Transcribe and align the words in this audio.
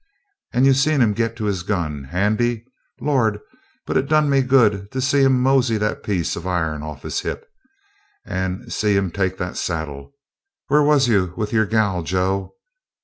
And 0.51 0.65
you 0.65 0.73
seen 0.73 0.99
him 0.99 1.13
get 1.13 1.35
to 1.35 1.45
his 1.45 1.61
gun? 1.61 2.05
Handy! 2.05 2.65
Lord, 2.99 3.39
but 3.85 3.97
it 3.97 4.09
done 4.09 4.31
me 4.31 4.41
good 4.41 4.89
to 4.91 4.99
see 4.99 5.21
him 5.21 5.39
mosey 5.39 5.77
that 5.77 6.01
piece 6.01 6.35
of 6.35 6.47
iron 6.47 6.81
off'n 6.81 7.03
his 7.03 7.19
hip. 7.19 7.47
And 8.25 8.73
see 8.73 8.95
him 8.95 9.11
take 9.11 9.37
that 9.37 9.57
saddle? 9.57 10.15
Where 10.69 10.81
was 10.81 11.07
you 11.07 11.35
with 11.37 11.53
your 11.53 11.67
gal, 11.67 12.01
Joe? 12.01 12.55